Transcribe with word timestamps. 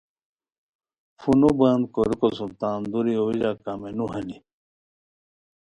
فونو 1.19 1.49
بند 1.59 1.83
کوریکو 1.93 2.29
سُم 2.37 2.51
تان 2.59 2.79
دُوری 2.91 3.13
اویژا 3.21 3.51
کا 3.63 3.71
مینو 3.81 4.05
ہانی 4.11 4.37